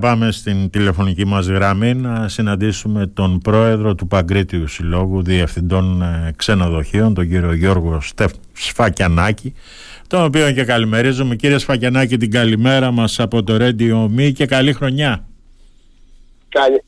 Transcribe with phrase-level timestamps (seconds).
[0.00, 7.14] Πάμε στην τηλεφωνική μας γραμμή να συναντήσουμε τον πρόεδρο του Παγκρίτιου Συλλόγου Διευθυντών ε, Ξενοδοχείων,
[7.14, 9.54] τον κύριο Γιώργο Στεφ Σφακιανάκη,
[10.06, 11.36] τον οποίο και καλημερίζουμε.
[11.36, 15.24] Κύριε Σφακιανάκη, την καλημέρα μας από το Radio Me και καλή χρονιά.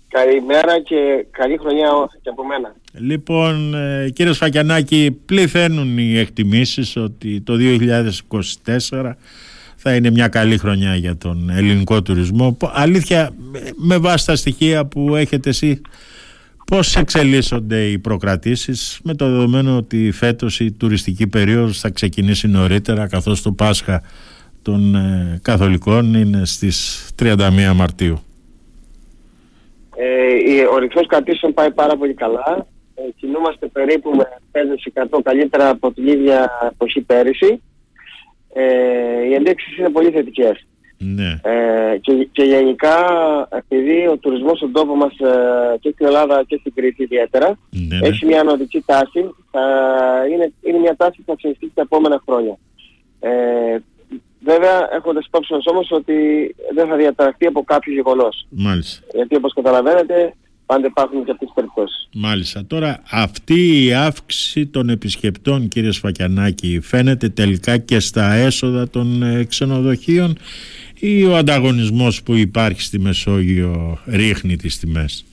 [0.09, 1.89] καλημέρα και καλή χρονιά
[2.23, 2.75] και από μένα.
[2.93, 9.17] Λοιπόν, ε, κύριε Σφακιανάκη, πληθαίνουν οι εκτιμήσεις ότι το 2024
[9.83, 12.57] θα είναι μια καλή χρονιά για τον ελληνικό τουρισμό.
[12.73, 13.31] Αλήθεια,
[13.77, 15.81] με βάση τα στοιχεία που έχετε εσύ,
[16.67, 23.07] πώς εξελίσσονται οι προκρατήσεις με το δεδομένο ότι φέτος η τουριστική περίοδος θα ξεκινήσει νωρίτερα
[23.09, 24.03] καθώς το Πάσχα
[24.63, 28.19] των ε, Καθολικών είναι στις 31 Μαρτίου.
[29.97, 32.67] Ε, ο ρυθμός κρατήσεων πάει πάρα πολύ καλά.
[32.95, 34.25] Ε, κινούμαστε περίπου με
[35.19, 37.61] 5% καλύτερα από την ίδια εποχή πέρυσι
[38.53, 40.67] ε, οι ενδείξεις είναι πολύ θετικές.
[40.99, 41.41] Ναι.
[41.43, 42.97] Ε, και, και γενικά
[43.51, 47.99] επειδή ο τουρισμός στον τόπο μας ε, και στην Ελλάδα και στην Κρήτη ιδιαίτερα ναι,
[47.99, 48.09] ναι.
[48.09, 49.21] έχει μια ανωδική τάση,
[50.33, 52.59] είναι, είναι μια τάση που θα συνεχίσει τα επόμενα χρόνια.
[53.21, 53.77] Ε,
[54.41, 56.15] βέβαια έχοντας υπόψη μας όμως ότι
[56.75, 58.47] δεν θα διαταραχθεί από κάποιο γεγονός.
[58.51, 59.07] Μάλιστα.
[59.15, 60.35] Γιατί όπως καταλαβαίνετε
[60.73, 62.09] πάντα υπάρχουν και αυτές τις περιπτώσεις.
[62.15, 62.65] Μάλιστα.
[62.67, 69.45] Τώρα αυτή η αύξηση των επισκεπτών κύριε Σφακιανάκη φαίνεται τελικά και στα έσοδα των ε,
[69.45, 70.39] ξενοδοχείων
[71.01, 75.25] ή ο ανταγωνισμός που υπάρχει στη Μεσόγειο ρίχνει τις τιμές;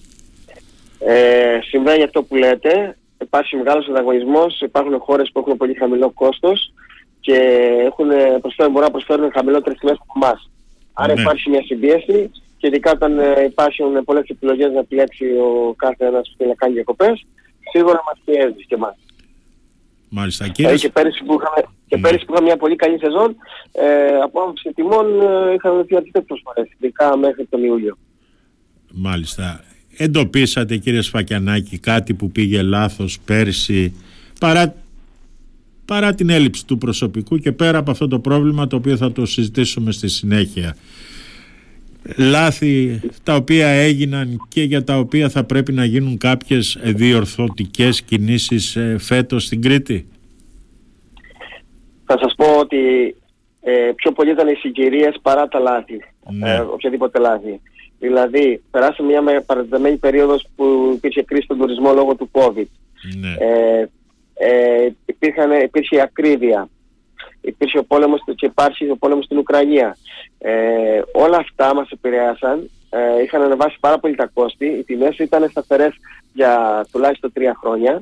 [0.99, 2.97] Ε, συμβαίνει αυτό που λέτε.
[3.21, 4.61] Υπάρχει μεγάλος ανταγωνισμός.
[4.61, 6.73] Υπάρχουν χώρες που έχουν πολύ χαμηλό κόστος
[7.19, 7.37] και
[7.85, 8.07] έχουν,
[8.41, 10.49] προσφέρουν, μπορούν να προσφέρουν χαμηλότερες τιμές από εμάς.
[10.93, 11.21] Άρα Ναι.
[11.21, 16.29] υπάρχει μια συμπίεση και ειδικά όταν ε, υπάρχουν πολλές επιλογές να επιλέξει ο κάθε ένας
[16.29, 17.25] που θέλει να κάνει διακοπές,
[17.71, 18.95] σίγουρα μας πιέζει και εμάς.
[20.09, 20.43] Μάλιστα.
[20.45, 22.01] Δηλαδή Κύριε, και πέρυσι που είχαμε, και Ναι.
[22.01, 23.35] πέρυσι που είχαμε μια πολύ καλή σεζόν,
[23.71, 27.97] ε, από άποψη τιμών ε, είχαμε δει αρκετές προσφορές, ειδικά μέχρι τον Ιούλιο.
[28.94, 29.63] Μάλιστα.
[29.97, 33.94] Εντοπίσατε κύριε Σφακιανάκη κάτι που πήγε λάθος πέρσι
[34.39, 34.75] παρά,
[35.85, 39.25] παρά την έλλειψη του προσωπικού και πέρα από αυτό το πρόβλημα το οποίο θα το
[39.25, 40.75] συζητήσουμε στη συνέχεια.
[42.17, 48.75] Λάθη τα οποία έγιναν και για τα οποία θα πρέπει να γίνουν κάποιες διορθωτικές κινήσεις
[48.75, 50.07] ε, φέτος στην Κρήτη;
[52.05, 52.77] Θα σας πω ότι
[53.61, 55.99] ε, πιο πολύ ήταν οι συγκυρίες παρά τα λάθη,
[56.31, 56.53] Ναι.
[56.53, 57.61] ε, οποιαδήποτε λάθη.
[57.99, 62.66] Δηλαδή, περάσαμε μια με- παρατεταμένη περίοδος που υπήρχε κρίση στον τουρισμό λόγω του COVID.
[63.19, 63.33] Ναι.
[63.39, 63.89] Ε,
[64.33, 66.69] ε, υπήρχαν, υπήρχε η ακρίβεια.
[67.41, 69.97] Υπήρχε ο πόλεμος και υπάρχει ο πόλεμος στην Ουκρανία.
[70.38, 72.69] Ε, όλα αυτά μας επηρέασαν.
[72.90, 74.66] Ε, είχαν ανεβάσει πάρα πολύ τα κόστη.
[74.66, 75.94] Οι τιμές ήταν σταθερές
[76.34, 78.02] για τουλάχιστον τρία χρόνια.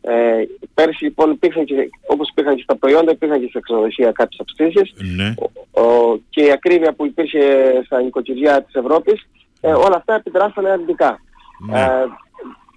[0.00, 0.42] Ε,
[0.74, 4.92] πέρσι λοιπόν υπήρχαν και, όπως υπήρχαν και στα προϊόντα, υπήρχαν και στα ξενοδοχεία κάποιες αυξήσεις.
[5.16, 5.34] ναι.
[5.70, 7.40] Ο, ο- και η ακρίβεια που υπήρχε
[7.84, 9.26] στα νοικοκυριά της Ευρώπης,
[9.60, 11.20] ε, όλα αυτά επιδράσανε αρνητικά.
[11.70, 11.80] Ναι.
[11.80, 12.04] Ε,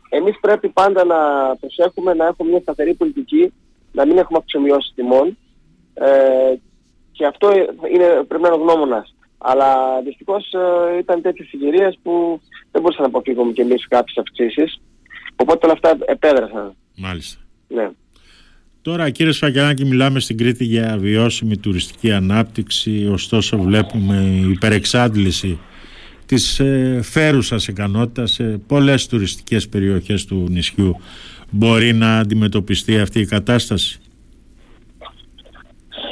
[0.09, 1.17] εμείς πρέπει πάντα να
[1.59, 3.53] προσέχουμε να έχουμε μια σταθερή πολιτική,
[3.91, 5.37] να μην έχουμε αυξομοιώσεις τιμών
[5.93, 6.55] ε,
[7.11, 7.51] και αυτό
[7.93, 9.15] είναι, πρέπει να είναι ο γνώμονας.
[9.37, 12.41] Αλλά δυστυχώς ε, ήταν τέτοιες συγκυρίες που
[12.71, 14.81] δεν μπορούσαμε να αποφύγουμε και εμείς κάποιες αυξήσεις.
[15.35, 16.75] Οπότε όλα αυτά επέδρασαν.
[16.95, 17.39] Μάλιστα.
[17.67, 17.89] Ναι.
[18.81, 25.59] Τώρα κύριε Σφακιανάκη μιλάμε στην Κρήτη για βιώσιμη τουριστική ανάπτυξη ωστόσο βλέπουμε υπερεξάντληση
[26.25, 30.95] της ε, φέρουσας ικανότητας σε πολλές τουριστικές περιοχές του νησιού.
[31.49, 33.99] Μπορεί να αντιμετωπιστεί αυτή η κατάσταση;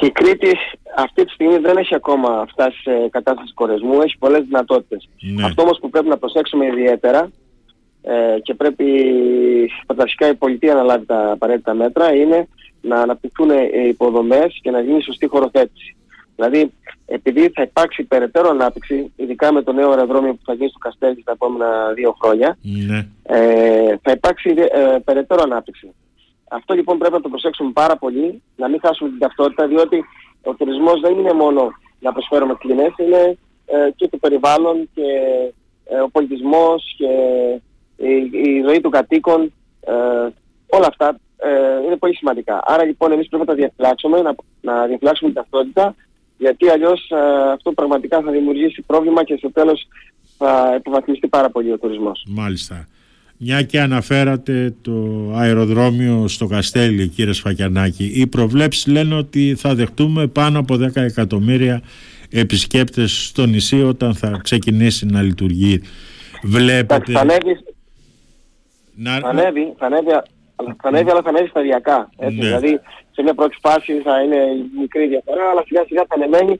[0.00, 0.56] Η Κρήτη
[0.96, 5.08] αυτή τη στιγμή δεν έχει ακόμα φτάσει σε κατάσταση κορεσμού, έχει πολλές δυνατότητες.
[5.20, 5.44] Ναι.
[5.44, 7.30] Αυτό όμως που πρέπει να προσέξουμε ιδιαίτερα
[8.02, 8.86] ε, και πρέπει
[9.86, 12.48] φανταστικά η πολιτεία να λάβει τα απαραίτητα μέτρα είναι
[12.80, 15.96] να αναπτυχθούν οι υποδομές και να γίνει σωστή χωροθέτηση.
[16.36, 16.72] Δηλαδή,
[17.06, 21.22] επειδή θα υπάρξει περαιτέρω ανάπτυξη, ειδικά με το νέο αεροδρόμιο που θα γίνει στο Καστέλι
[21.24, 23.06] τα επόμενα δύο χρόνια, Ναι.
[23.22, 25.94] ε, θα υπάρξει ε, περαιτέρω ανάπτυξη.
[26.52, 30.04] Αυτό λοιπόν πρέπει να το προσέξουμε πάρα πολύ, να μην χάσουμε την ταυτότητα, διότι
[30.42, 31.68] ο τουρισμός δεν είναι μόνο
[32.00, 35.02] να προσφέρουμε κλινές, είναι ε, και το περιβάλλον και
[35.84, 37.06] ε, ο πολιτισμός και
[37.96, 39.92] η, η ζωή των κατοίκων, ε,
[40.66, 42.60] όλα αυτά ε, είναι πολύ σημαντικά.
[42.64, 45.94] Άρα λοιπόν εμείς πρέπει να τα διαφυλάξουμε, να, να διαφυλάξουμε την ταυτότητα,
[46.38, 49.88] γιατί αλλιώς ε, αυτό πραγματικά θα δημιουργήσει πρόβλημα και στο τέλος
[50.38, 52.26] θα υποβαθμιστεί πάρα πολύ ο τουρισμός.
[52.28, 52.86] Μάλιστα.
[53.42, 54.92] Μια και αναφέρατε το
[55.34, 61.82] αεροδρόμιο στο Καστέλι κύριε Σφακιανάκη οι προβλέψεις λένε ότι θα δεχτούμε πάνω από 10 εκατομμύρια
[62.30, 65.82] επισκέπτες στο νησί όταν θα ξεκινήσει να λειτουργεί.
[66.42, 66.94] Βλέπετε...
[66.94, 67.58] Εντάξει, θα ανέβει,
[68.94, 69.18] να...
[69.18, 72.10] θα ανέβει, θα ανέβει, αλλά- θα ανέβει, αλλά θα ανέβει σταδιακά.
[72.18, 72.36] Έτσι.
[72.36, 72.44] Ναι.
[72.44, 74.38] Δηλαδή, σε μια πρώτη φάση θα είναι
[74.80, 76.56] μικρή διαφορά, αλλά σιγά σιγά θα ανεβαίνει,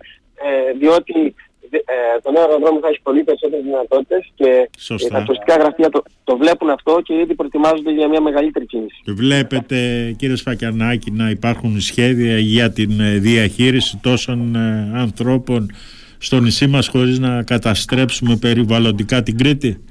[0.49, 1.35] ε, διότι
[1.77, 5.09] ε, το νέο αεροδρόμιο θα έχει πολύ περισσότερες δυνατότητες και Σωστά.
[5.19, 9.03] τα τουριστικά γραφεία το, το βλέπουν αυτό και ήδη προετοιμάζονται για μια μεγαλύτερη κίνηση.
[9.07, 9.77] Βλέπετε
[10.19, 15.71] κύριε Σφακιανάκη να υπάρχουν σχέδια για την ε, διαχείριση τόσων ε, ανθρώπων
[16.19, 19.85] στο νησί μας χωρίς να καταστρέψουμε περιβαλλοντικά την Κρήτη;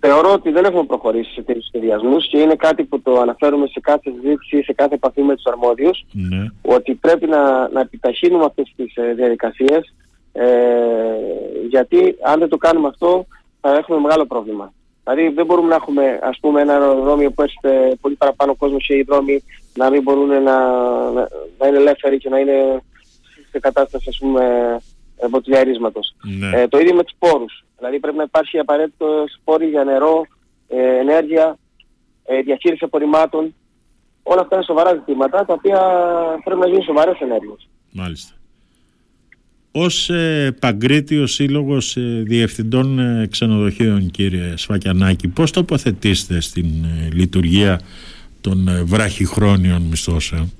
[0.00, 3.80] Θεωρώ ότι δεν έχουμε προχωρήσει σε τέτοιους σχεδιασμούς και είναι κάτι που το αναφέρουμε σε
[3.80, 6.44] κάθε συζήτηση, σε κάθε επαφή με τους αρμόδιους, Ναι.
[6.62, 9.94] ότι πρέπει να, να επιταχύνουμε αυτές τις ε, διαδικασίες,
[10.36, 13.26] ε, γιατί αν δεν το κάνουμε αυτό
[13.60, 14.72] θα έχουμε μεγάλο πρόβλημα.
[15.04, 18.94] Δηλαδή δεν μπορούμε να έχουμε ας πούμε ένα αεροδρόμιο που έρχεται πολύ παραπάνω κόσμο και
[18.94, 19.42] οι δρόμοι
[19.74, 20.40] να μην μπορούν να,
[21.10, 21.28] να,
[21.58, 22.82] να είναι ελεύθεροι και να είναι
[23.50, 24.76] σε κατάσταση ας πούμε
[25.16, 26.14] εμποτιλιαρίσματος.
[26.38, 26.60] Ναι.
[26.60, 27.64] Ε, το ίδιο με τους πόρους.
[27.76, 30.26] Δηλαδή πρέπει να υπάρχει απαραίτητο πόροι για νερό,
[30.68, 31.58] ε, ενέργεια,
[32.24, 33.54] ε, διαχείριση απορριμμάτων.
[34.22, 35.80] Όλα αυτά είναι σοβαρά ζητήματα τα οποία
[36.44, 37.68] πρέπει να γίνουν σοβαρές ενέργειες.
[37.92, 38.35] Μάλιστα.
[39.78, 47.80] Ως ε, Παγκρίτιος Σύλλογος ε, Διευθυντών ε, Ξενοδοχείων κύριε Σφακιανάκη πώς τοποθετήσετε στην ε, λειτουργία
[48.40, 50.52] των ε, βραχυχρόνιων μισθώσεων;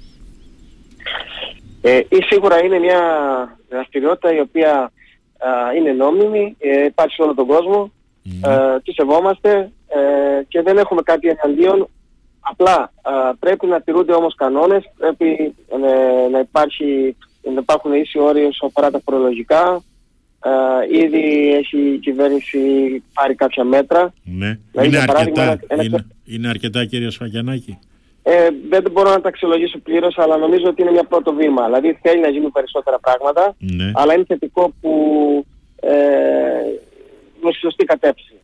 [1.83, 3.01] Ε, ή σίγουρα είναι μια
[3.71, 4.73] δραστηριότητα η οποία
[5.39, 7.93] α, είναι νόμιμη, ε, υπάρχει σε όλο τον κόσμο,
[8.23, 8.53] Ναι.
[8.53, 11.89] ε, τη σεβόμαστε ε, και δεν έχουμε κάτι εναντίον.
[12.41, 15.77] Απλά α, πρέπει να τηρούνται όμως κανόνες, πρέπει ε,
[16.31, 19.83] να, υπάρχει, να υπάρχουν ίσοι όροι όσο αφορά τα φορολογικά.
[20.45, 22.59] Ε, ήδη έχει η κυβέρνηση
[23.15, 24.13] πάρει κάποια μέτρα.
[24.25, 24.59] Ναι.
[24.71, 27.79] Δηλαδή, Είναι για παράδειγμα, αρκετά, ένα- είναι, είναι αρκετά κύριε Σφακιανάκη.
[28.23, 31.65] Ε, δεν μπορώ να τα αξιολογήσω πλήρως, αλλά νομίζω ότι είναι μια πρώτο βήμα.
[31.65, 33.55] Δηλαδή θέλει να γίνουν περισσότερα πράγματα.
[33.59, 33.91] Ναι.
[33.95, 34.93] αλλά είναι θετικό που
[35.81, 35.91] ε,
[37.43, 38.36] είναι στη σωστή κατεύθυνση.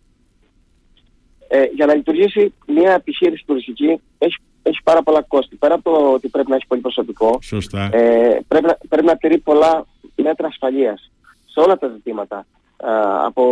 [1.55, 5.57] Ε, για να λειτουργήσει μια επιχείρηση τουριστική έχει, έχει πάρα πολλά κόστη.
[5.57, 7.89] Πέρα από το ότι πρέπει να έχει πολύ προσωπικό, Σωστά.
[7.93, 11.11] ε, πρέπει, να, πρέπει να τηρεί πολλά μέτρα ασφαλείας
[11.47, 12.47] σε όλα τα ζητήματα.
[12.77, 12.87] Ε,
[13.25, 13.45] από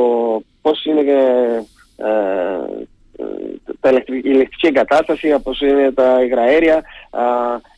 [0.63, 1.57] πώς είναι ε,
[1.97, 2.07] ε,
[3.81, 6.77] τα ηλεκτρι- η ηλεκτρική εγκατάσταση, από πώς είναι τα υγραέρια,
[7.11, 7.23] α,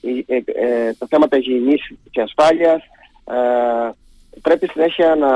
[0.00, 2.82] η- ε, ε, τα θέματα υγιεινής και ασφάλειας.
[4.34, 5.28] Ε, πρέπει συνέχεια να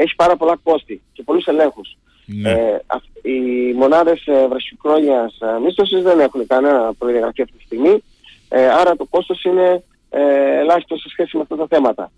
[0.00, 1.96] έχει πάρα πολλά κόστη και πολλούς ελέγχους.
[2.26, 2.50] Ναι.
[2.50, 8.02] Ε, αυ- οι μονάδες ε, βρασικρόνιας ε, μίσθωσης δεν έχουν κανένα προδιαγραφή αυτή τη στιγμή,
[8.48, 12.10] ε, άρα το κόστος είναι ε, ελάχιστο σε σχέση με αυτά τα θέματα.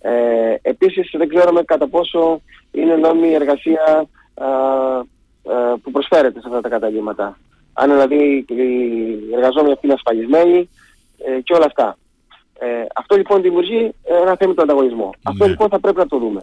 [0.00, 0.10] Ε,
[0.62, 2.40] επίσης δεν ξέρουμε κατά πόσο
[2.72, 5.04] είναι νόμιμη η εργασία α, α,
[5.82, 7.38] που προσφέρεται σε αυτά τα καταλήμματα.
[7.72, 10.68] Αν δηλαδή οι εργαζόμενοι αυτοί είναι ασφαλισμένοι
[11.26, 11.98] ε, και όλα αυτά.
[12.60, 15.10] Ε, αυτό λοιπόν δημιουργεί ε, ένα θέμα του ανταγωνισμού.
[15.22, 15.50] Αυτό Ναι.
[15.50, 16.40] λοιπόν θα πρέπει να το δούμε.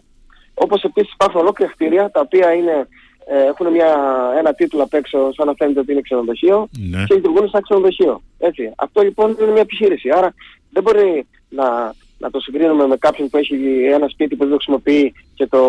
[0.53, 2.87] Όπως επίσης υπάρχουν ολόκληρα κτίρια τα οποία είναι,
[3.25, 3.95] ε, έχουν μια,
[4.37, 7.03] ένα τίτλο απ' έξω σαν να φαίνεται ότι είναι ξενοδοχείο Ναι.
[7.07, 8.21] και λειτουργούν σαν ξενοδοχείο.
[8.39, 8.71] Έτσι.
[8.77, 10.09] Αυτό λοιπόν είναι μια επιχείρηση.
[10.09, 10.33] Άρα
[10.69, 13.55] δεν μπορεί να, να το συγκρίνουμε με κάποιον που έχει
[13.93, 15.61] ένα σπίτι που δεν το χρησιμοποιεί και το,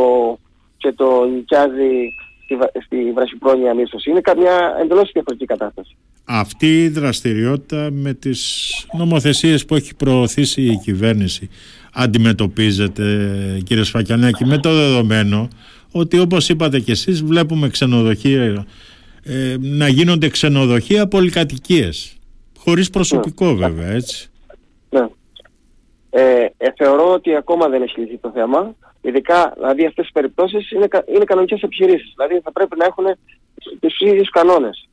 [0.76, 2.08] και το νοικιάζει
[2.44, 4.10] στη, βα- στη βρασιπρόνια μίσθωση.
[4.10, 5.96] Είναι καμιά εντελώς διαφορετική κατάσταση.
[6.28, 11.48] Αυτή η δραστηριότητα με τις νομοθεσίες που έχει προωθήσει η κυβέρνηση
[11.92, 13.02] αντιμετωπίζεται
[13.64, 15.48] κύριε Σφακιανάκη με το δεδομένο
[15.92, 18.66] ότι όπως είπατε και εσείς βλέπουμε ξενοδοχεία
[19.24, 22.16] ε, να γίνονται ξενοδοχεία πολυκατοικίες
[22.58, 24.30] χωρίς προσωπικό βέβαια έτσι
[24.90, 25.06] Ναι.
[26.10, 28.74] Ε, ε, θεωρώ ότι ακόμα δεν έχει λυθεί το θέμα.
[29.00, 32.12] Ειδικά, δηλαδή αυτές τις περιπτώσεις είναι, κα- είναι κανονικές επιχειρήσεις.
[32.16, 33.04] Δηλαδή θα πρέπει να έχουν
[33.80, 34.88] τους ίδιους κανόνες.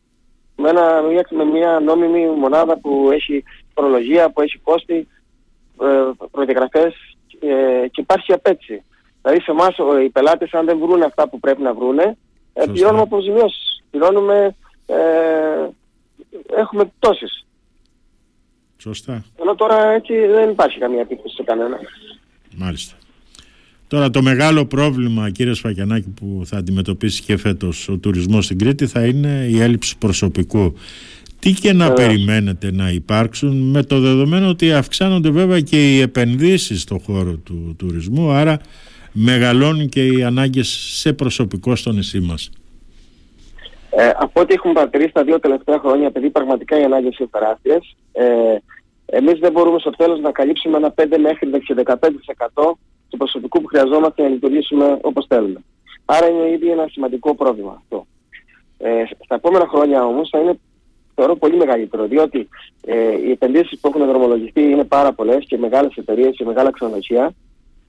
[0.56, 3.44] Με, ένα, με, μια, με μια νόμιμη μονάδα που έχει
[3.74, 5.08] φορολογία, που έχει κόστη,
[5.82, 6.94] ε, προδιαγραφές
[7.40, 8.84] ε, και υπάρχει απέτηση.
[9.22, 12.04] Δηλαδή σε εμάς ο- οι πελάτες αν δεν βρουν αυτά που πρέπει να βρούνε,
[12.54, 12.72] ε, Σωστά.
[12.72, 13.84] πληρώνουμε αποζημιώσεις.
[13.92, 14.56] Πληρώνουμε,
[14.86, 14.96] ε,
[16.56, 17.46] έχουμε πτώσεις.
[18.78, 21.78] σωστά Ενώ τώρα έτσι δεν υπάρχει καμία επίπτωση σε κανένα.
[22.58, 22.96] μάλιστα
[23.94, 28.88] Τώρα το μεγάλο πρόβλημα κύριε Σφακιανάκη που θα αντιμετωπίσει και φέτος ο τουρισμός στην Κρήτη
[28.88, 30.74] θα είναι η έλλειψη προσωπικού.
[31.40, 32.08] Τι και να Βεβαίως.
[32.08, 37.76] περιμένετε να υπάρξουν με το δεδομένο ότι αυξάνονται βέβαια και οι επενδύσεις στον χώρο του
[37.78, 38.60] τουρισμού άρα
[39.12, 42.50] μεγαλώνουν και οι ανάγκες σε προσωπικό στο νησί μας.
[43.90, 47.96] Ε, από ό,τι έχουμε παρατηρήσει τα δύο τελευταία χρόνια, επειδή πραγματικά οι ανάγκες είναι τεράστιες,
[48.12, 48.24] ε,
[49.06, 52.78] εμείς δεν μπορούμε στο τέλος να καλύψουμε ένα 5 μέχρι και 15%
[53.14, 55.60] του προσωπικού που χρειαζόμαστε για να λειτουργήσουμε όπως θέλουμε.
[56.06, 58.06] Άρα είναι ήδη ένα σημαντικό πρόβλημα αυτό.
[58.78, 60.60] Ε, στα επόμενα χρόνια όμως θα είναι
[61.16, 62.48] θεωρώ πολύ μεγαλύτερο, διότι
[62.86, 67.34] ε, οι επενδύσεις που έχουν δρομολογηθεί είναι πάρα πολλές και μεγάλες εταιρείες και μεγάλα ξενοδοχεία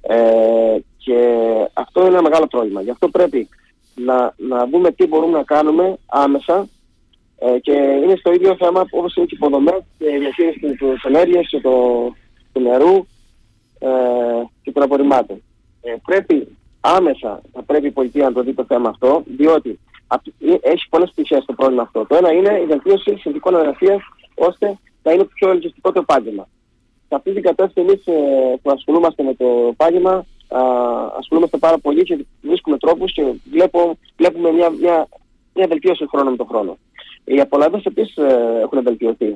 [0.01, 1.19] ε, και
[1.73, 2.83] αυτό είναι ένα μεγάλο πρόβλημα.
[2.83, 3.49] Γι' αυτό πρέπει
[3.95, 6.69] να, να δούμε τι μπορούμε να κάνουμε άμεσα
[7.39, 11.05] ε, και είναι στο ίδιο θέμα όπως είναι και οι υποδομές και η διαχείριση της
[11.05, 11.73] ενέργειας και το,
[12.53, 13.07] του νερού
[13.79, 14.24] ε, και των
[14.85, 15.43] απορριμμάτων.
[15.83, 19.79] ε, πρέπει άμεσα θα πρέπει η πολιτεία να το δει το θέμα αυτό, διότι
[20.61, 22.07] έχει πολλές πτυχές στο πρόβλημα αυτό.
[22.07, 24.03] Το ένα είναι η βελτίωση συνδικών εργασίας
[24.35, 26.49] ώστε να είναι πιο ελκυστικό το επάγγελμα.
[27.09, 28.13] Σε αυτή την κατάσταση εμείς ε,
[28.63, 30.27] που ασχολούμαστε με το επάγγελμα
[31.19, 35.09] ασχολούμαστε πάρα πολύ και βρίσκουμε τρόπους και βλέπω, βλέπουμε μια, μια,
[35.55, 36.79] μια βελτίωση χρόνο με τον χρόνο.
[37.25, 39.27] Οι απολαύσεις επίσης ε, έχουν βελτιωθεί.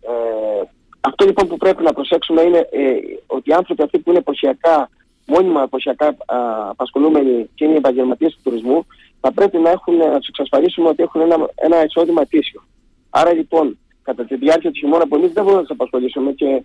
[0.00, 0.62] Ε,
[1.00, 2.90] αυτό λοιπόν που πρέπει να προσέξουμε είναι ε,
[3.26, 4.90] ότι οι άνθρωποι αυτοί που είναι εποχιακά,
[5.26, 6.16] μόνιμα εποχιακά
[6.68, 8.86] απασχολούμενοι και είναι επαγγελματίες του τουρισμού,
[9.20, 12.62] θα πρέπει να, έχουν, να τους εξασφαλίσουμε ότι έχουν ένα, ένα εισόδημα αιτήσιο.
[13.10, 16.62] Άρα λοιπόν, κατά τη διάρκεια του χειμώνα που εμείς δεν μπορούμε να τους απασχολήσουμε και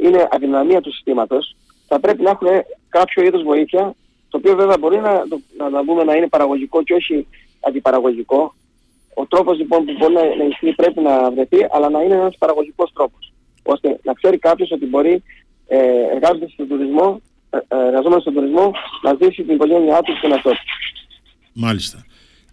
[0.00, 1.56] είναι αδυναμία του συστήματος,
[1.88, 2.48] θα πρέπει να έχουν
[2.88, 3.94] κάποιο είδος βοήθεια,
[4.28, 5.12] το οποίο βέβαια μπορεί να,
[5.56, 7.26] να, να, να, να είναι παραγωγικό και όχι
[7.60, 8.54] αντιπαραγωγικό,
[9.14, 12.36] ο τρόπος λοιπόν που μπορεί να, να ισχύει πρέπει να βρεθεί, αλλά να είναι ένας
[12.38, 13.32] παραγωγικός τρόπος.
[13.72, 15.22] Ώστε να ξέρει κάποιος ότι μπορεί
[15.66, 15.78] ε,
[16.14, 17.20] εργάζοντας στον τουρισμό,
[17.50, 18.72] ε, ε εργαζόμενος στον τουρισμό,
[19.02, 20.50] να ζήσει την οικογένειά του και τον εαυτό
[21.52, 22.06] Μάλιστα.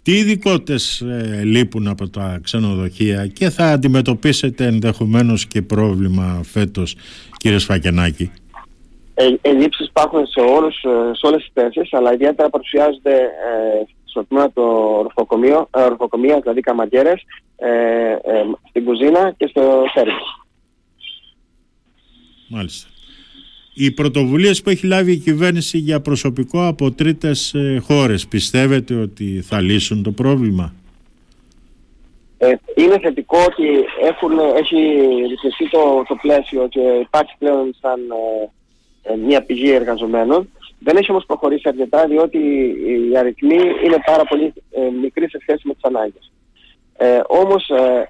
[0.03, 6.95] Τι ειδικότητες ε, λείπουν από τα ξενοδοχεία και θα αντιμετωπίσετε ενδεχομένως και πρόβλημα φέτος
[7.37, 8.31] κύριε Σφακενάκη;
[9.13, 14.25] Ε, ελλείψεις υπάρχουν σε, όλους, ε, σε όλες τις θέσεις, αλλά ιδιαίτερα παρουσιάζονται ε, στο
[14.25, 14.61] τμήμα το
[15.05, 17.23] ορφοκομείο, ε, ορφοκομεία, δηλαδή καμαγκέρες,
[17.55, 17.69] ε,
[18.11, 20.44] ε, στην κουζίνα και στο σέρβις.
[22.55, 22.89] Μάλιστα.
[23.73, 29.41] Οι πρωτοβουλίες που έχει λάβει η κυβέρνηση για προσωπικό από τρίτες ε, χώρες, πιστεύετε ότι
[29.41, 30.73] θα λύσουν το πρόβλημα;
[32.37, 33.65] Ε, είναι θετικό ότι
[34.03, 34.75] έχουν, έχει
[35.29, 37.99] ρυθμιστεί το, το πλαίσιο και υπάρχει πλέον σαν
[39.01, 40.49] ε, μια πηγή εργαζομένων.
[40.79, 42.37] Δεν έχει όμως προχωρήσει αρκετά διότι
[43.11, 46.31] οι αριθμοί είναι πάρα πολύ ε, μικροί σε σχέση με τις ανάγκες.
[46.97, 48.09] Ε, όμως, ε,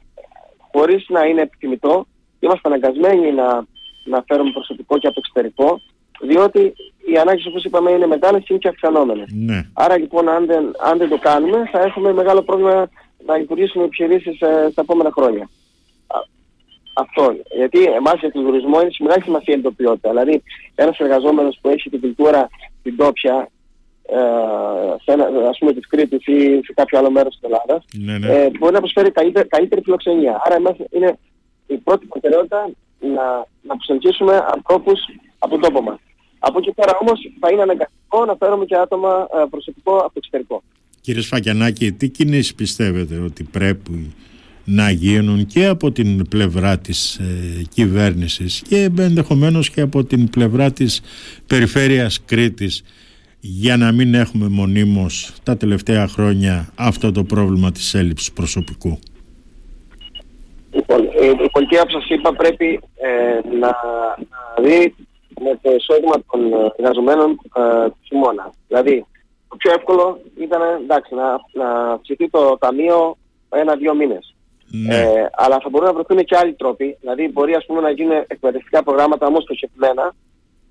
[0.72, 2.08] χωρίς να είναι επιθυμητό,
[2.40, 3.66] είμαστε αναγκασμένοι να,
[4.06, 5.82] να φέρουμε προσωπικό και από το εξωτερικό,
[6.22, 6.74] διότι
[7.12, 9.28] οι ανάγκες όπως είπαμε είναι μεγάλες και είναι και αυξανόμενες.
[9.32, 9.70] Ναι.
[9.74, 12.90] Άρα λοιπόν αν δεν, αν δεν το κάνουμε θα έχουμε μεγάλο πρόβλημα
[13.26, 15.50] να λειτουργήσουμε επιχειρήσεις ε, στα επόμενα χρόνια.
[16.98, 17.36] Αυτό.
[17.56, 20.10] Γιατί εμάς για τον τουρισμό είναι μεγάλη σημασία η τοπιότητα.
[20.10, 20.44] Δηλαδή,
[20.76, 22.50] ένας εργαζόμενος που έχει την κουλτούρα
[22.84, 23.50] την τόπια,
[24.08, 24.18] ε,
[25.04, 28.28] σε ένα, ας πούμε της Κρήτης ή σε κάποιο άλλο μέρος της Ελλάδας, ναι, ναι.
[28.28, 30.42] Ε, μπορεί να προσφέρει καλύτερη, καλύτερη φιλοξενία.
[30.46, 31.18] Άρα εμάς είναι
[31.68, 33.26] η πρώτη προτεραιότητα να,
[33.62, 35.00] να προσελκύσουμε ανθρώπους
[35.38, 36.00] από τον τόπο μας.
[36.40, 40.14] Από εκεί πέρα όμως θα είναι αναγκαστικό να φέρουμε και άτομα ε, προσωπικό από το
[40.16, 40.64] εξωτερικό.
[41.02, 44.14] Κύριε Σφακιανάκη, τι κινήσεις πιστεύετε ότι πρέπει
[44.66, 50.72] να γίνουν και από την πλευρά της ε, κυβέρνησης και ενδεχομένως και από την πλευρά
[50.72, 51.02] της
[51.48, 52.84] περιφέρειας Κρήτης
[53.40, 59.00] για να μην έχουμε μονίμως τα τελευταία χρόνια αυτό το πρόβλημα της έλλειψης προσωπικού;
[60.72, 63.76] Λοιπόν, ε, η πολιτεία που σας είπα πρέπει ε, να,
[64.62, 64.96] δει
[65.42, 68.52] με το εισόδημα των εργαζομένων ε, του χειμώνα.
[68.68, 69.06] Δηλαδή,
[69.50, 73.18] το πιο εύκολο ήταν εντάξει, να, να ψηθεί το ταμείο
[73.50, 74.36] ένα-δύο μήνες.
[74.72, 74.96] Ναι.
[74.96, 76.98] Ε, αλλά θα μπορούν να βρεθούν και άλλοι τρόποι.
[77.00, 80.16] Δηλαδή, μπορεί ας πούμε, να γίνουν εκπαιδευτικά προγράμματα όμως στοχευμένα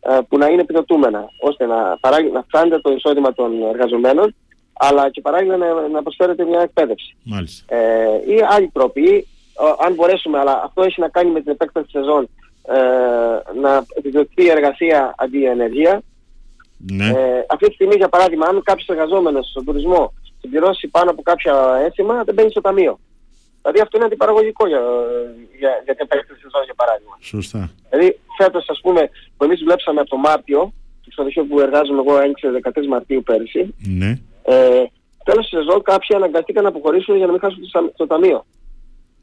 [0.01, 4.35] ε, που να είναι επιδοτούμενα, ώστε να, παράγει, να φτάνεται το εισόδημα των εργαζομένων,
[4.73, 7.17] αλλά και παράλληλα να, να προσφέρεται μια εκπαίδευση.
[7.23, 7.75] Μάλιστα.
[7.77, 9.27] Ε, ή άλλοι τρόποι,
[9.79, 12.29] αν μπορέσουμε, αλλά αυτό έχει να κάνει με την επέκταση της σεζόν,
[12.69, 16.03] ε, να επιδοτηθεί η εργασία αντί η ενεργεία.
[16.93, 17.09] Ναι.
[17.09, 21.55] Ε, αυτή τη στιγμή, για παράδειγμα, αν κάποιος εργαζόμενος στον τουρισμό συμπληρώσει πάνω από κάποια
[21.85, 22.99] ένσημα, δεν μπαίνει στο ταμείο.
[23.63, 24.81] Δηλαδή αυτό είναι αντιπαραγωγικό για,
[25.59, 27.17] για, για την επέκταση σεζόν για παράδειγμα.
[27.21, 27.71] Σωστά.
[27.91, 30.61] Δηλαδή φέτος ας πούμε που εμείς δουλέψαμε από το Μάρτιο,
[31.03, 34.11] το ξενοδοχείο που εργάζομαι εγώ έγκυσε 13 Μαρτίου πέρυσι, ναι.
[34.43, 34.85] ε,
[35.25, 38.45] τέλος της σεζόν κάποιοι αναγκαστήκαν να αποχωρήσουν για να μην χάσουν το, το ταμείο.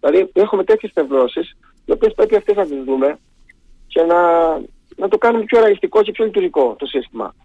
[0.02, 3.20] Δηλαδή έχουμε τέτοιες τευρώσεις, οι οποίες πρέπει αυτές να τις δούμε
[3.88, 4.52] και να,
[4.96, 7.36] να το κάνουμε πιο ρεαλιστικό και πιο λειτουργικό το σύστημα.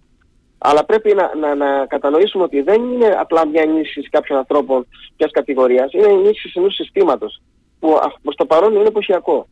[0.59, 4.87] Αλλά πρέπει να, να, να κατανοήσουμε ότι δεν είναι απλά μια ενίσχυση κάποιων ανθρώπων
[5.19, 7.43] μιας κατηγορίας, είναι ενίσχυση ενός συστήματος
[7.79, 9.49] που προς το παρόν είναι εποχιακό.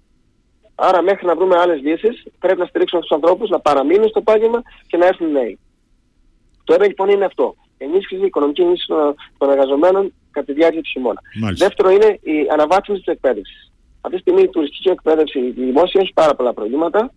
[0.75, 4.63] Άρα μέχρι να βρούμε άλλες λύσεις πρέπει να στηρίξουμε τους ανθρώπους να παραμείνουν στο επάγγελμα
[4.87, 5.59] και να έρθουν νέοι.
[6.65, 7.55] Το ένα λοιπόν είναι αυτό.
[7.79, 8.93] Ενίσχυση, οικονομική ενίσχυση
[9.39, 10.13] των εργαζομένων
[10.45, 11.21] κατά τη διάρκεια του χειμώνα.
[11.41, 11.67] Μάλιστα.
[11.67, 13.73] Δεύτερο είναι η αναβάθμιση της εκπαίδευσης.
[14.01, 17.11] Αυτή τη στιγμή η τουριστική εκπαίδευση, η δημόσια έχει πάρα πολλά προβλήματα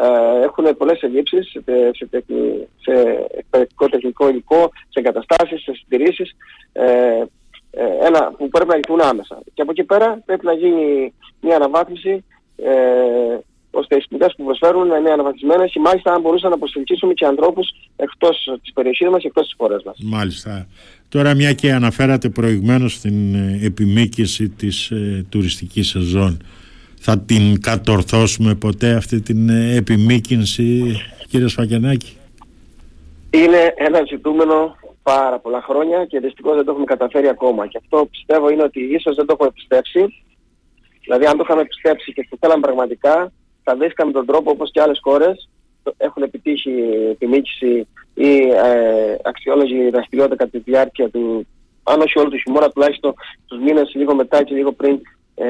[0.00, 2.08] ε, έχουν πολλές ελλείψεις σε, σε,
[2.76, 6.36] σε εκπαιδευτικό τεχνικό υλικό, σε εγκαταστάσεις, σε συντηρήσεις,
[6.72, 7.24] ε,
[7.70, 9.38] ε, ένα που πρέπει να λυθούν άμεσα.
[9.54, 12.24] Και από εκεί πέρα πρέπει να γίνει μια αναβάθμιση
[12.56, 13.38] ε,
[13.80, 17.26] ώστε οι σπουδές που προσφέρουν να είναι αναβαθμισμένες και μάλιστα αν μπορούσαν να προσελκύσουμε και
[17.26, 19.96] ανθρώπους εκτός της περιοχής μας και εκτός της χώρας μας.
[20.02, 20.66] Μάλιστα.
[21.08, 26.42] Τώρα μια και αναφέρατε προηγουμένως την ε, επιμήκυση της ε, τουριστικής σεζόν
[27.00, 30.96] θα την κατορθώσουμε ποτέ αυτή την ε, επιμήκυνση
[31.28, 32.16] κύριε Σφακενάκη;
[33.30, 37.66] Είναι ένα ζητούμενο πάρα πολλά χρόνια και δυστυχώς δεν το έχουμε καταφέρει ακόμα.
[37.66, 40.02] Και αυτό πιστεύω είναι ότι ίσως δεν το έχουμε πιστέψει.
[41.04, 43.32] Δηλαδή αν το είχαμε πιστέψει και το θέλαμε πραγματικά,
[43.68, 45.48] θα βρίσκαμε τον τρόπο όπως και άλλες χώρες
[45.96, 46.70] έχουν επιτύχει
[47.10, 48.30] επιμήκυση ή
[48.70, 51.46] ε, αξιόλογη δραστηριότητα κατά τη διάρκεια του,
[51.82, 53.14] αν όχι όλο του χειμώνα, τουλάχιστον
[53.46, 55.00] τους μήνες λίγο μετά και λίγο πριν
[55.34, 55.46] ε,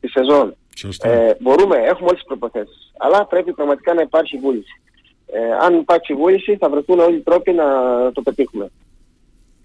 [0.00, 0.56] τη σεζόν.
[1.02, 2.92] Ε, μπορούμε, έχουμε όλες τις προποθέσεις.
[2.98, 4.80] Αλλά πρέπει πραγματικά να υπάρχει βούληση.
[5.26, 7.64] Ε, αν υπάρξει βούληση θα βρεθούν όλοι οι τρόποι να
[8.12, 8.70] το πετύχουμε.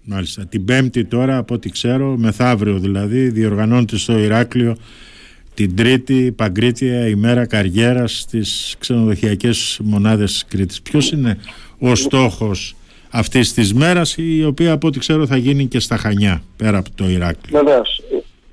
[0.04, 0.46] Μάλιστα.
[0.46, 4.76] Την Πέμπτη τώρα, από ό,τι ξέρω, μεθαύριο δηλαδή, διοργανώνεται στο Ηράκλειο
[5.54, 10.82] την τρίτη παγκρίτια ημέρα καριέρας στις ξενοδοχειακές μονάδες Κρήτης.
[10.82, 11.38] Ποιος είναι
[11.78, 12.76] ο στόχος
[13.10, 16.90] αυτής της μέρας η οποία από ό,τι ξέρω θα γίνει και στα Χανιά πέρα από
[16.94, 18.02] το Ηράκλειο; Βεβαίως.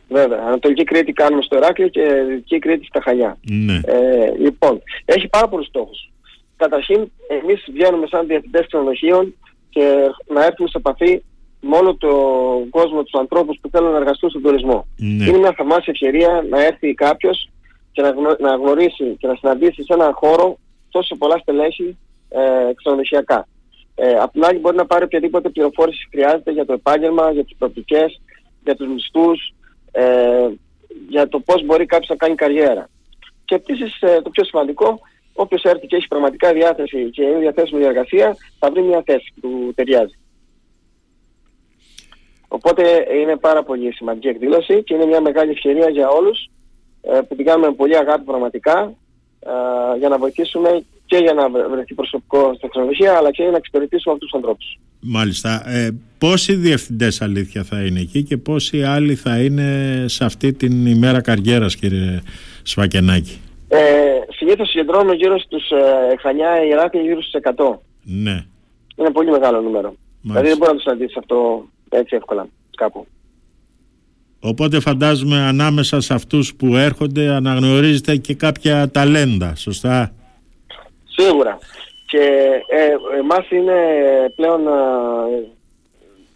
[0.09, 0.39] Βέβαια.
[0.47, 3.37] Ανατολική Κρήτη κάνουμε στο Ηράκλειο και Δυτική Κρήτη στα Χανιά.
[3.49, 3.79] Ναι.
[3.85, 6.09] Ε, λοιπόν, έχει πάρα πολλούς στόχους.
[6.57, 9.33] Καταρχήν, εμείς βγαίνουμε σαν διευθυντές ξενοδοχείων
[9.69, 9.81] και
[10.33, 11.21] να έρθουμε σε επαφή
[11.61, 14.87] με όλο τον κόσμο, τους ανθρώπους που θέλουν να εργαστούν στον τουρισμό.
[14.97, 15.25] Ναι.
[15.25, 17.49] Είναι μια θαυμάσια ευκαιρία να έρθει κάποιος
[17.91, 20.57] και να, γνω, να γνωρίσει και να συναντήσει σε έναν χώρο
[20.89, 21.97] τόσο πολλά στελέχη
[22.29, 23.47] ε, ξενοδοχειακά.
[23.95, 27.55] Ε, απ' την άλλη μπορεί να πάρει οποιαδήποτε πληροφόρηση χρειάζεται για το επάγγελμα, για τις
[27.57, 28.21] προοπτικές,
[28.63, 29.53] για τους μισθούς,
[29.91, 30.47] ε,
[31.09, 32.89] για το πώς μπορεί κάποιος να κάνει καριέρα.
[33.45, 34.99] Και επίσης ε, το πιο σημαντικό,
[35.33, 39.33] όποιος έρθει και έχει πραγματικά διάθεση και είναι διαθέσιμη για εργασία, θα βρει μια θέση
[39.33, 40.17] που του ταιριάζει.
[42.51, 42.83] Οπότε
[43.21, 46.49] είναι πάρα πολύ σημαντική εκδήλωση και είναι μια μεγάλη ευκαιρία για όλους
[47.01, 48.93] ε, που την κάνουμε με πολύ αγάπη πραγματικά
[49.39, 53.57] ε, για να βοηθήσουμε και για να βρεθεί προσωπικό στα ξενοδοχεία αλλά και για να
[53.57, 54.79] εξυπηρετήσουμε αυτούς τους ανθρώπους.
[54.99, 55.69] Μάλιστα.
[55.69, 60.85] Ε, πόσοι διευθυντές αλήθεια θα είναι εκεί και πόσοι άλλοι θα είναι σε αυτή την
[60.85, 62.21] ημέρα καριέρας κύριε
[62.63, 63.79] Σφακενάκη; Ε,
[64.29, 67.77] συνήθως συγκεντρώνουμε γύρω στους ε, Χανιά Ιεράκλη γύρω στους 100.
[68.03, 68.45] Ναι.
[68.95, 69.93] Είναι πολύ μεγάλο νούμερο.
[70.21, 70.41] Μάλιστα.
[70.41, 73.07] Δηλαδή δεν μπορεί να το συναντήσει αυτό έτσι εύκολα κάπου.
[74.39, 80.13] Οπότε φαντάζομαι ανάμεσα σε αυτούς που έρχονται αναγνωρίζετε και κάποια ταλέντα, σωστά;
[81.05, 81.57] Σίγουρα.
[82.05, 82.23] Και
[82.69, 83.77] ε, εμάς είναι
[84.35, 84.71] πλέον ε,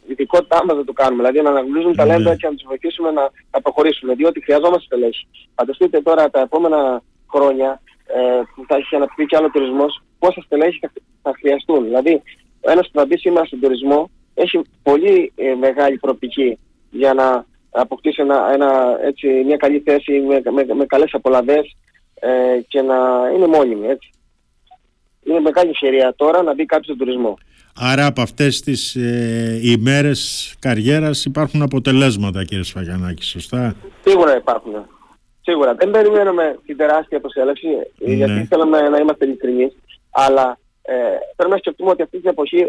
[0.08, 1.22] ειδικότητά μας να το κάνουμε.
[1.22, 2.36] Δηλαδή να αναγνωρίζουμε ταλέντα Ναι.
[2.36, 4.14] και να τους βοηθήσουμε να, να προχωρήσουμε.
[4.14, 5.28] Διότι χρειαζόμαστε στελέχη.
[5.56, 7.02] Φανταστείτε τώρα τα επόμενα
[7.34, 11.84] χρόνια ε, που θα έχει αναπτυχθεί και άλλο τουρισμός, πόσα στελέχη θα, θα χρειαστούν.
[11.84, 12.22] Δηλαδή,
[12.62, 16.58] ο ένας που θα μπει σήμερα στον τουρισμό έχει πολύ ε, μεγάλη προοπτική
[16.90, 21.76] για να αποκτήσει ένα, ένα, έτσι, μια καλή θέση με, με, με καλές απολαβές
[22.14, 22.96] ε, και να
[23.36, 23.88] είναι μόνιμη.
[23.88, 24.10] Έτσι.
[25.24, 27.38] Είναι μεγάλη ευκαιρία τώρα να μπει κάποιος στον τουρισμό.
[27.76, 34.74] Άρα από αυτές τις ε, ημέρες καριέρας υπάρχουν αποτελέσματα κύριε Σφαγιανάκη, σωστά; Σίγουρα υπάρχουν.
[35.42, 35.74] Σίγουρα.
[35.76, 37.68] Δεν περιμένουμε την τεράστια προσέλευση,
[37.98, 38.14] Ναι.
[38.14, 39.76] γιατί θέλουμε να είμαστε ειλικρινείς,
[40.12, 40.94] αλλά ε,
[41.36, 42.68] πρέπει να σκεφτούμε ότι αυτή την εποχή ε,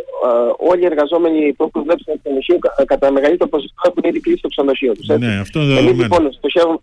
[0.70, 4.40] όλοι οι εργαζόμενοι που έχουν δουλέψει στο ξενοδοχείο κα- κατά μεγαλύτερο ποσοστό έχουν ήδη κλείσει
[4.42, 5.08] το ξενοδοχείο τους.
[5.08, 5.26] έτσι.
[5.26, 6.14] Ναι, αυτό είναι Εμείς δεδομένο.
[6.14, 6.78] λοιπόν στοχεύουμε,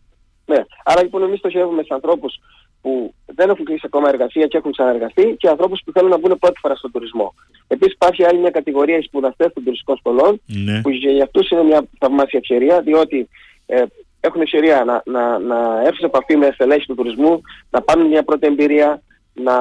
[0.46, 0.60] ναι.
[0.84, 2.40] Άρα λοιπόν εμείς στοχεύουμε σε ανθρώπους
[2.82, 6.38] που δεν έχουν κλείσει ακόμα εργασία και έχουν ξαναεργαστεί και ανθρώπους που θέλουν να μπουν
[6.40, 7.34] πρώτη φορά στον τουρισμό.
[7.68, 10.82] Επίσης υπάρχει άλλη μια κατηγορία οι σπουδαστές των τουριστικών σχολών Ναι.
[10.82, 13.28] που για αυτούς είναι μια θαυμάσια ευκαιρία διότι
[13.66, 13.84] ε,
[14.20, 18.24] έχουν ευκαιρία να, να, να έρθουν σε επαφή με στελέχη του τουρισμού, να πάρουν μια
[18.24, 19.02] πρώτη εμπειρία,
[19.34, 19.56] να,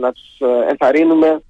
[0.00, 1.40] να τους ε, ενθαρρύνουμε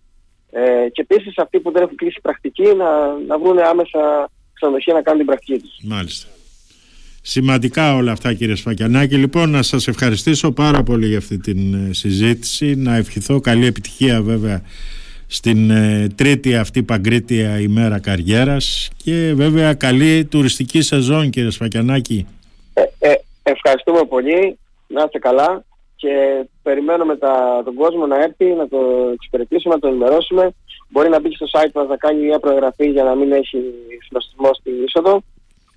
[0.50, 5.02] ε, και επίσης αυτοί που δεν έχουν κλείσει πρακτική να, να βρουν άμεσα ξενοδοχεία να
[5.02, 5.78] κάνουν την πρακτική τους.
[5.82, 6.28] Μάλιστα.
[7.22, 9.16] Σημαντικά όλα αυτά κύριε Σφακιανάκη.
[9.16, 12.74] Λοιπόν να σας ευχαριστήσω πάρα πολύ για αυτή την ε, συζήτηση.
[12.74, 14.62] Να ευχηθώ καλή επιτυχία βέβαια
[15.26, 22.26] στην ε, τρίτη αυτή παγκρίτια ημέρα καριέρας και βέβαια καλή τουριστική σεζόν κύριε Σφακιανάκη.
[22.74, 25.64] Ε, ε, ευχαριστούμε πολύ, να είστε καλά
[25.96, 28.78] και περιμένουμε τα, τον κόσμο να έρθει, να το
[29.12, 30.50] εξυπηρετήσουμε, να το ενημερώσουμε.
[30.88, 33.58] Μπορεί να μπει και στο site μας να κάνει μια προεγραφή για να μην έχει
[34.06, 35.22] συνοστισμό στην είσοδο.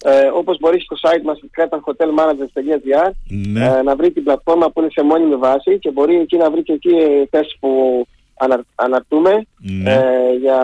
[0.03, 3.11] Ε, όπως μπορεί στο site μας cretanhotelmanagers.gr
[3.51, 3.65] Ναι.
[3.65, 6.63] ε, να βρει την πλατφόρμα που είναι σε μόνιμη βάση και μπορεί εκεί να βρει
[6.63, 7.69] και εκεί ε, θέσεις που
[8.39, 9.91] ανα, αναρτούμε Ναι.
[9.93, 9.97] ε,
[10.41, 10.57] για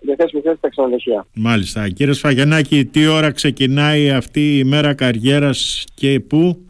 [0.00, 1.26] διαθέσιμη θέση στα ξενοδοχεία.
[1.34, 1.88] Μάλιστα.
[1.88, 6.66] Κύριε Σφαγιανάκη, τι ώρα ξεκινάει αυτή η ημέρα καριέρας και πού;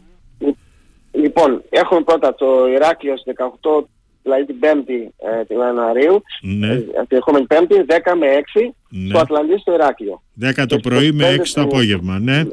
[1.35, 3.83] Λοιπόν, έχουμε πρώτα το Ηράκλειος στις 18,
[4.23, 6.67] δηλαδή την 5η ε, του Ιανουαρίου, Ναι.
[6.73, 9.09] ε, την ερχόμενη 5η, 10 με 6, Ναι.
[9.09, 10.21] στο Ατλαντή στο Ηράκλειο.
[10.41, 12.43] 10 το και πρωί με 6 στις το 25 απόγευμα, ναι.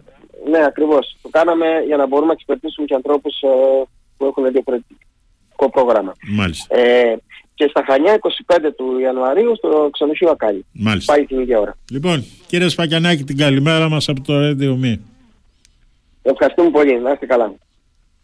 [0.50, 1.16] Ναι, ακριβώς.
[1.22, 3.48] Το κάναμε για να μπορούμε να εξυπηρετήσουμε και ανθρώπους ε,
[4.16, 6.12] που έχουν διαφορετικό πρόγραμμα.
[6.28, 6.76] Μάλιστα.
[6.76, 7.16] Ε,
[7.54, 10.64] και στα Χανιά 25 του Ιανουαρίου στο ξενοδοχείο Ακάλη.
[10.72, 11.12] Μάλιστα.
[11.14, 11.76] Πάει την ίδια ώρα.
[11.90, 14.98] Λοιπόν, κύριε Σφακιανάκη, την καλημέρα μας από το Radio Me.
[16.22, 17.00] Ευχαριστούμε πολύ.
[17.00, 17.52] Να είστε καλά.